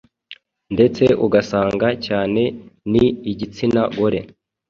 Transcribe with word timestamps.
ndetse 0.73 1.03
ugasanga 1.25 1.87
cyane 2.05 2.41
ni 2.91 3.05
igitsina 3.31 3.81
gore 3.97 4.19